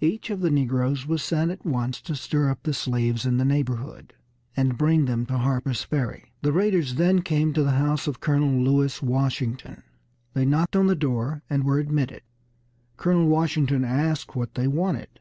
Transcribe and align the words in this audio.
Each 0.00 0.30
of 0.30 0.42
the 0.42 0.50
negroes 0.52 1.06
was 1.08 1.24
sent 1.24 1.50
at 1.50 1.66
once 1.66 2.00
to 2.02 2.14
stir 2.14 2.50
up 2.50 2.62
the 2.62 2.72
slaves 2.72 3.26
in 3.26 3.38
the 3.38 3.44
neighborhood, 3.44 4.14
and 4.56 4.78
bring 4.78 5.06
them 5.06 5.26
to 5.26 5.38
Harper's 5.38 5.82
Ferry. 5.82 6.30
The 6.42 6.52
raiders 6.52 6.94
then 6.94 7.22
came 7.22 7.52
to 7.54 7.64
the 7.64 7.72
house 7.72 8.06
of 8.06 8.20
Colonel 8.20 8.62
Lewis 8.62 9.02
Washington. 9.02 9.82
They 10.34 10.44
knocked 10.46 10.76
on 10.76 10.86
the 10.86 10.94
door, 10.94 11.42
and 11.50 11.64
were 11.64 11.80
admitted. 11.80 12.22
Colonel 12.96 13.26
Washington 13.26 13.84
asked 13.84 14.36
what 14.36 14.54
they 14.54 14.68
wanted. 14.68 15.18